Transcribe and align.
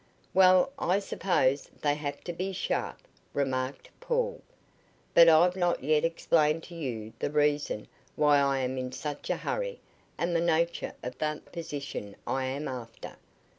"Well, 0.33 0.71
I 0.79 0.97
suppose 0.97 1.69
they 1.83 1.93
have 1.93 2.23
to 2.23 2.33
be 2.33 2.53
sharp," 2.53 2.97
remarked 3.35 3.91
Paul. 3.99 4.41
"But 5.13 5.29
I've 5.29 5.55
not 5.55 5.83
yet 5.83 6.03
explained 6.03 6.63
to 6.63 6.75
you 6.75 7.13
the 7.19 7.29
reason 7.29 7.87
why 8.15 8.39
I 8.39 8.57
am 8.61 8.79
in 8.79 8.91
such 8.93 9.29
a 9.29 9.37
hurry 9.37 9.79
and 10.17 10.35
the 10.35 10.41
nature 10.41 10.95
of 11.03 11.19
the 11.19 11.43
position 11.51 12.15
I 12.25 12.45
am 12.45 12.67
after. 12.67 13.15